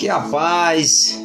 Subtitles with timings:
[0.00, 1.20] Que a paz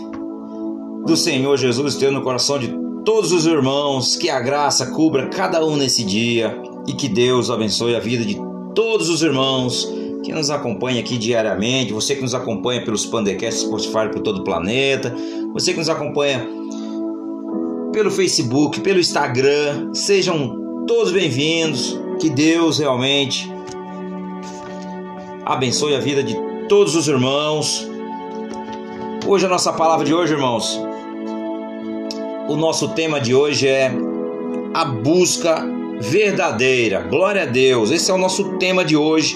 [1.08, 2.76] do Senhor Jesus esteja no coração de
[3.06, 7.96] todos os irmãos, que a graça cubra cada um nesse dia e que Deus abençoe
[7.96, 8.38] a vida de
[8.76, 9.90] todos os irmãos
[10.26, 14.44] que nos acompanha aqui diariamente, você que nos acompanha pelos Pandecasts Spotify por todo o
[14.44, 15.16] planeta,
[15.54, 16.46] você que nos acompanha
[17.94, 21.98] pelo Facebook, pelo Instagram, sejam todos bem-vindos.
[22.20, 23.50] Que Deus realmente
[25.46, 26.36] abençoe a vida de
[26.68, 27.95] todos os irmãos.
[29.28, 30.80] Hoje a nossa palavra de hoje, irmãos,
[32.48, 33.92] o nosso tema de hoje é
[34.72, 35.66] a busca
[36.00, 37.02] verdadeira.
[37.02, 37.90] Glória a Deus.
[37.90, 39.36] Esse é o nosso tema de hoje.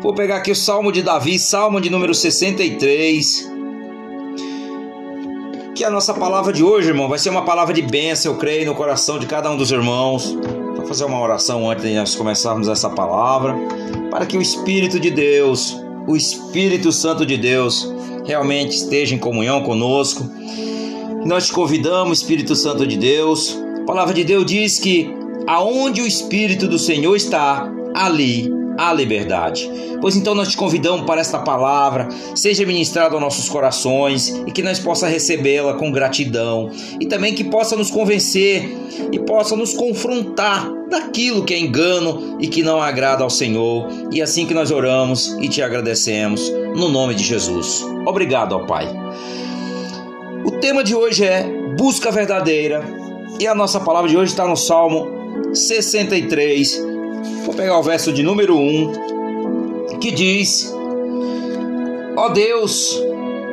[0.00, 3.52] Vou pegar aqui o Salmo de Davi, Salmo de número 63.
[5.74, 8.64] Que a nossa palavra de hoje, irmão, vai ser uma palavra de bênção, eu creio,
[8.64, 10.34] no coração de cada um dos irmãos.
[10.74, 13.54] Vou fazer uma oração antes de nós começarmos essa palavra,
[14.10, 17.92] para que o Espírito de Deus, o Espírito Santo de Deus,
[18.24, 20.28] realmente esteja em comunhão conosco.
[21.24, 23.58] Nós te convidamos, Espírito Santo de Deus.
[23.82, 25.14] A palavra de Deus diz que
[25.46, 29.68] aonde o Espírito do Senhor está, ali há liberdade.
[30.00, 34.62] Pois então nós te convidamos para esta palavra, seja ministrada aos nossos corações e que
[34.62, 36.70] nós possa recebê-la com gratidão
[37.00, 38.68] e também que possa nos convencer
[39.12, 43.88] e possa nos confrontar daquilo que é engano e que não agrada ao Senhor.
[44.10, 47.84] E assim que nós oramos e te agradecemos no nome de Jesus.
[48.06, 48.88] Obrigado, ó Pai.
[50.44, 51.44] O tema de hoje é
[51.76, 52.82] busca verdadeira
[53.38, 55.06] e a nossa palavra de hoje está no Salmo
[55.54, 56.91] 63.
[57.44, 60.74] Vou pegar o verso de número 1 que diz:
[62.16, 63.00] Ó Deus,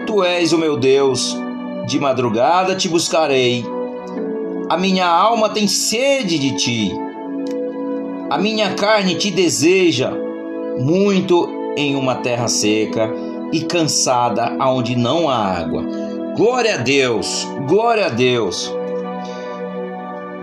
[0.08, 1.38] tu és o meu Deus,
[1.86, 3.64] de madrugada te buscarei.
[4.70, 6.92] A minha alma tem sede de ti.
[8.30, 10.12] A minha carne te deseja
[10.80, 13.12] muito em uma terra seca
[13.52, 15.84] e cansada aonde não há água.
[16.36, 18.72] Glória a Deus, glória a Deus.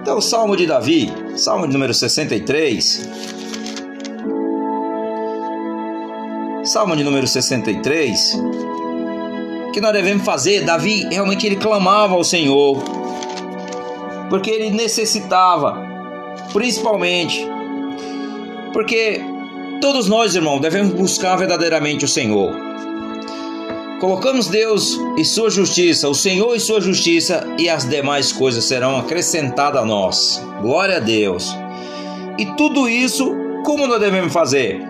[0.06, 3.10] Então, o Salmo de Davi, Salmo de número 63.
[6.62, 8.40] Salmo de número 63.
[9.66, 10.64] O que nós devemos fazer?
[10.64, 12.80] Davi realmente ele clamava ao Senhor,
[14.30, 15.76] porque ele necessitava,
[16.52, 17.44] principalmente,
[18.72, 19.20] porque
[19.80, 22.65] todos nós, irmão, devemos buscar verdadeiramente o Senhor.
[24.00, 28.98] Colocamos Deus e sua justiça, o Senhor e sua justiça, e as demais coisas serão
[28.98, 30.44] acrescentadas a nós.
[30.60, 31.56] Glória a Deus.
[32.38, 34.82] E tudo isso, como nós devemos fazer?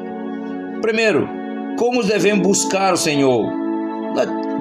[0.83, 1.29] Primeiro,
[1.79, 3.49] como devemos buscar o Senhor?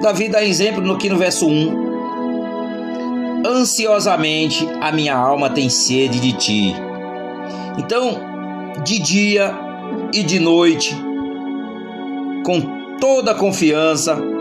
[0.00, 1.86] Davi dá exemplo no que no verso 1.
[3.44, 6.72] Ansiosamente a minha alma tem sede de ti.
[7.78, 8.20] Então,
[8.84, 9.52] de dia
[10.12, 10.96] e de noite,
[12.44, 14.35] com toda a confiança,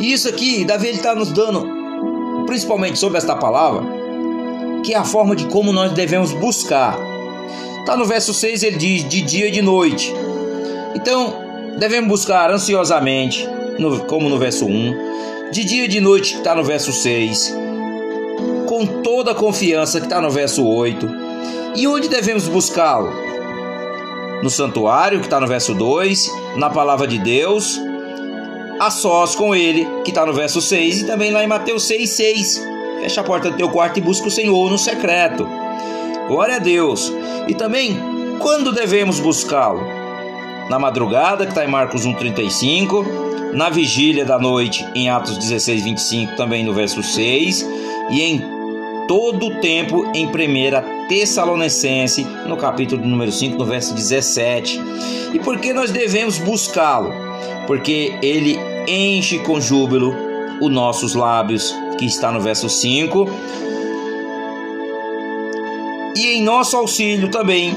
[0.00, 3.84] e isso aqui, Davi está nos dando, principalmente sobre esta palavra,
[4.84, 6.98] que é a forma de como nós devemos buscar.
[7.80, 10.12] Está no verso 6, ele diz: de dia e de noite.
[10.94, 11.34] Então,
[11.78, 13.48] devemos buscar ansiosamente,
[13.78, 17.56] no, como no verso 1, de dia e de noite, que está no verso 6,
[18.66, 21.08] com toda a confiança, que está no verso 8.
[21.76, 23.12] E onde devemos buscá-lo?
[24.42, 27.80] No santuário, que está no verso 2, na palavra de Deus
[28.86, 32.10] a sós com ele, que está no verso 6, e também lá em Mateus 6,
[32.10, 32.66] 6.
[33.00, 35.48] Fecha a porta do teu quarto e busca o Senhor no secreto.
[36.26, 37.12] Glória a Deus.
[37.46, 37.96] E também,
[38.40, 39.86] quando devemos buscá-lo?
[40.68, 46.36] Na madrugada, que está em Marcos 1,35, na vigília da noite, em Atos 16, 25,
[46.36, 47.64] também no verso 6,
[48.10, 48.44] e em
[49.06, 54.80] todo o tempo em 1 Tessalonicense, no capítulo número 5, no verso 17.
[55.34, 57.12] E por que nós devemos buscá-lo?
[57.66, 60.14] Porque ele enche com júbilo
[60.60, 63.26] os nossos lábios, que está no verso 5.
[66.16, 67.74] E em nosso auxílio também,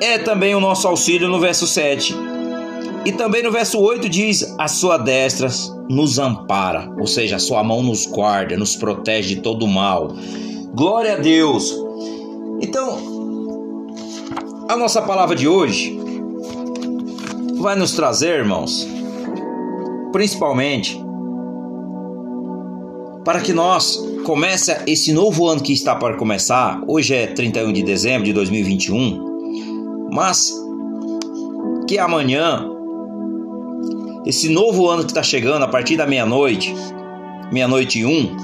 [0.00, 2.14] é também o nosso auxílio no verso 7.
[3.04, 5.48] E também no verso 8 diz: A sua destra
[5.88, 10.12] nos ampara, ou seja, a sua mão nos guarda, nos protege de todo mal.
[10.74, 11.74] Glória a Deus.
[12.60, 12.98] Então,
[14.68, 15.98] a nossa palavra de hoje
[17.58, 18.86] vai nos trazer, irmãos,
[20.12, 21.00] principalmente
[23.24, 26.80] para que nós comece esse novo ano que está para começar.
[26.86, 30.52] Hoje é 31 de dezembro de 2021, mas
[31.88, 32.68] que amanhã
[34.24, 36.74] esse novo ano que está chegando a partir da meia-noite,
[37.52, 38.36] meia-noite e um,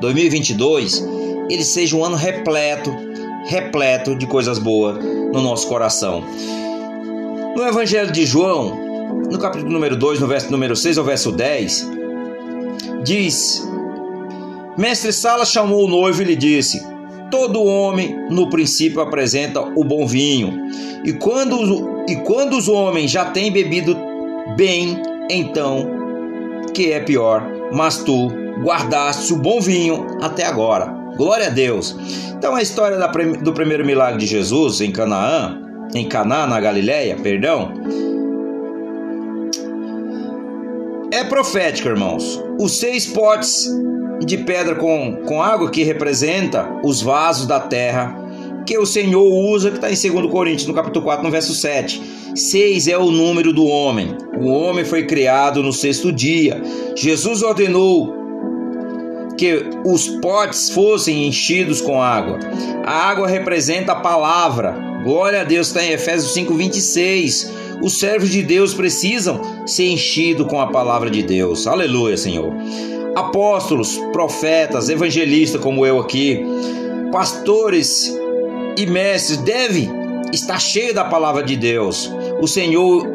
[0.00, 1.06] 2022,
[1.50, 2.90] ele seja um ano repleto,
[3.46, 5.02] repleto de coisas boas
[5.32, 6.24] no nosso coração.
[7.54, 8.85] No Evangelho de João,
[9.30, 11.90] no capítulo número 2, no verso número 6 ao verso 10,
[13.02, 13.66] diz:
[14.76, 16.84] Mestre Sala chamou o noivo e lhe disse:
[17.30, 20.52] Todo homem no princípio apresenta o bom vinho,
[21.04, 23.96] e quando, e quando os homens já têm bebido
[24.56, 25.00] bem,
[25.30, 25.90] então
[26.74, 27.42] que é pior,
[27.72, 28.28] mas tu
[28.62, 30.86] guardaste o bom vinho até agora.
[31.16, 31.96] Glória a Deus.
[32.36, 32.98] Então a história
[33.42, 35.58] do primeiro milagre de Jesus em Canaã,
[35.94, 37.72] em Caná, na Galileia, perdão,
[41.16, 42.42] é profética, irmãos.
[42.60, 43.66] Os seis potes
[44.24, 48.24] de pedra com, com água que representa os vasos da terra
[48.66, 52.02] que o Senhor usa, que está em 2 Coríntios, no capítulo 4, no verso 7.
[52.34, 54.16] Seis é o número do homem.
[54.40, 56.60] O homem foi criado no sexto dia.
[56.96, 58.12] Jesus ordenou
[59.38, 62.38] que os potes fossem enchidos com água.
[62.84, 64.74] A água representa a palavra.
[65.04, 67.52] Glória a Deus, está em Efésios 5, 26.
[67.82, 71.66] Os servos de Deus precisam ser enchidos com a palavra de Deus.
[71.66, 72.52] Aleluia, Senhor.
[73.14, 76.42] Apóstolos, profetas, evangelistas como eu aqui,
[77.12, 78.14] pastores
[78.76, 79.90] e mestres devem
[80.32, 82.12] estar cheios da palavra de Deus.
[82.40, 83.06] O Senhor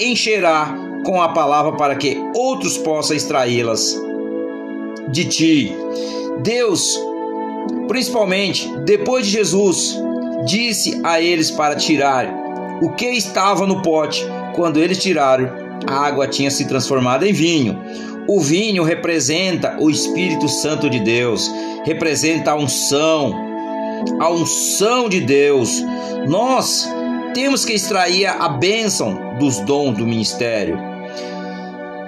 [0.00, 4.00] encherá com a palavra para que outros possam extraí-las
[5.08, 5.76] de ti.
[6.42, 6.98] Deus,
[7.86, 9.96] principalmente depois de Jesus,
[10.46, 12.43] disse a eles para tirar
[12.80, 14.24] o que estava no pote.
[14.54, 15.50] Quando eles tiraram,
[15.86, 17.80] a água tinha se transformado em vinho.
[18.28, 21.50] O vinho representa o Espírito Santo de Deus,
[21.84, 23.34] representa a unção,
[24.18, 25.82] a unção de Deus.
[26.26, 26.88] Nós
[27.34, 30.78] temos que extrair a bênção dos dons do ministério.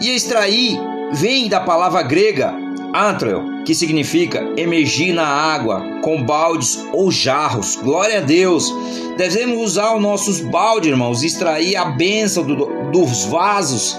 [0.00, 0.78] E extrair
[1.12, 2.65] vem da palavra grega
[2.96, 7.76] antrel, que significa emergir na água com baldes ou jarros.
[7.76, 8.72] Glória a Deus.
[9.16, 13.98] Devemos usar os nossos baldes, irmãos, extrair a bênção do, dos vasos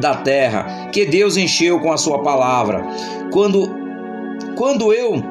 [0.00, 2.84] da terra que Deus encheu com a sua palavra.
[3.30, 3.84] Quando
[4.56, 5.22] quando eu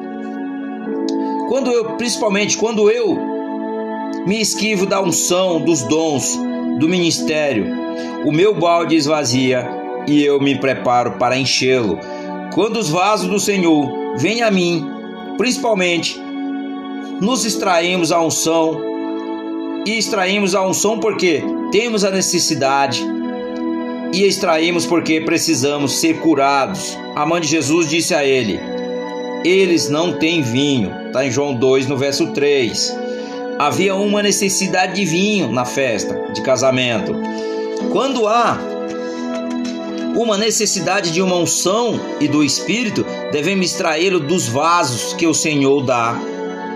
[1.48, 3.18] quando eu, principalmente quando eu
[4.26, 6.38] me esquivo da unção, dos dons,
[6.78, 7.66] do ministério,
[8.24, 9.68] o meu balde esvazia
[10.06, 11.98] e eu me preparo para enchê-lo.
[12.54, 14.86] Quando os vasos do Senhor vêm a mim,
[15.36, 16.16] principalmente,
[17.20, 18.80] nos extraímos a unção
[19.84, 21.42] e extraímos a unção porque
[21.72, 23.04] temos a necessidade
[24.12, 26.96] e extraímos porque precisamos ser curados.
[27.16, 28.60] A mãe de Jesus disse a ele:
[29.44, 30.90] eles não têm vinho.
[31.06, 32.96] Está em João 2, no verso 3.
[33.58, 37.14] Havia uma necessidade de vinho na festa de casamento.
[37.92, 38.58] Quando há
[40.14, 45.82] uma necessidade de uma unção e do Espírito, devemos extraí-lo dos vasos que o Senhor
[45.82, 46.14] dá,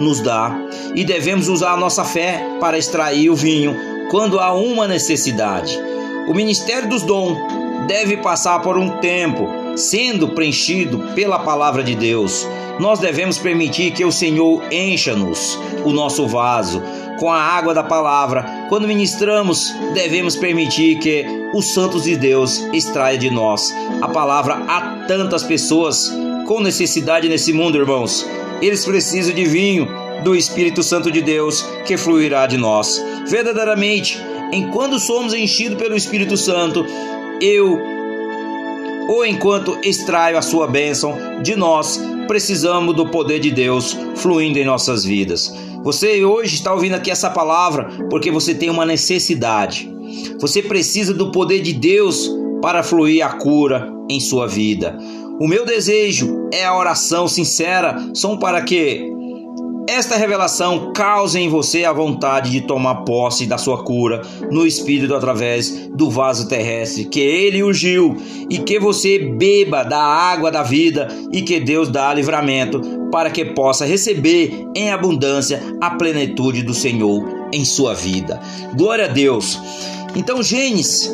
[0.00, 0.54] nos dá,
[0.94, 3.76] e devemos usar a nossa fé para extrair o vinho
[4.10, 5.78] quando há uma necessidade.
[6.26, 7.38] O ministério dos dons
[7.86, 12.46] deve passar por um tempo sendo preenchido pela palavra de Deus.
[12.78, 16.82] Nós devemos permitir que o Senhor encha-nos o nosso vaso
[17.18, 18.66] com a água da palavra.
[18.68, 25.06] Quando ministramos, devemos permitir que os santos de Deus extraia de nós a palavra a
[25.06, 26.12] tantas pessoas
[26.46, 28.26] com necessidade nesse mundo, irmãos.
[28.62, 29.88] Eles precisam de vinho
[30.22, 33.02] do Espírito Santo de Deus que fluirá de nós.
[33.26, 34.20] Verdadeiramente,
[34.52, 36.84] enquanto somos enchidos pelo Espírito Santo,
[37.40, 37.97] eu
[39.08, 41.98] ou enquanto extraio a sua bênção de nós,
[42.28, 45.52] precisamos do poder de Deus fluindo em nossas vidas.
[45.82, 49.90] Você hoje está ouvindo aqui essa palavra porque você tem uma necessidade.
[50.38, 54.98] Você precisa do poder de Deus para fluir a cura em sua vida.
[55.40, 59.17] O meu desejo é a oração sincera, são para que
[59.88, 65.14] esta revelação causa em você a vontade de tomar posse da sua cura no espírito
[65.14, 68.14] através do vaso terrestre que ele ungiu
[68.50, 73.46] e que você beba da água da vida e que Deus dá livramento para que
[73.46, 78.38] possa receber em abundância a plenitude do Senhor em sua vida.
[78.74, 79.58] Glória a Deus.
[80.14, 81.10] Então Gênesis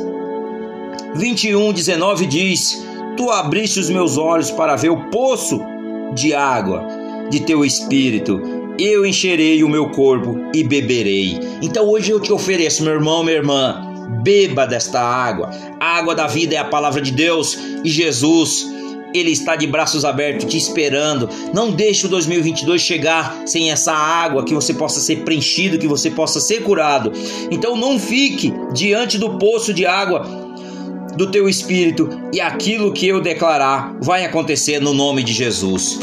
[1.15, 2.85] 21, 19 diz:
[3.17, 5.61] Tu abriste os meus olhos para ver o poço
[6.13, 6.85] de água
[7.31, 11.39] de teu espírito eu encherei o meu corpo e beberei.
[11.63, 15.51] Então hoje eu te ofereço, meu irmão, minha irmã, beba desta água.
[15.79, 18.73] A água da vida é a palavra de Deus e Jesus.
[19.15, 21.29] Ele está de braços abertos te esperando.
[21.53, 26.11] Não deixe o 2022 chegar sem essa água, que você possa ser preenchido, que você
[26.11, 27.13] possa ser curado.
[27.49, 30.27] Então não fique diante do poço de água
[31.17, 36.01] do teu espírito e aquilo que eu declarar vai acontecer no nome de Jesus.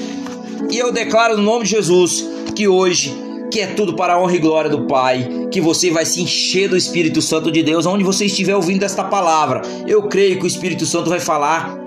[0.71, 3.15] E eu declaro no nome de Jesus que hoje
[3.51, 6.69] que é tudo para a honra e glória do Pai, que você vai se encher
[6.69, 9.61] do Espírito Santo de Deus, onde você estiver ouvindo esta palavra.
[9.85, 11.77] Eu creio que o Espírito Santo vai falar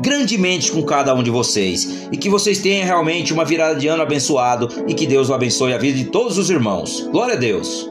[0.00, 4.02] grandemente com cada um de vocês e que vocês tenham realmente uma virada de ano
[4.02, 7.06] abençoado e que Deus o abençoe a vida de todos os irmãos.
[7.12, 7.89] Glória a Deus.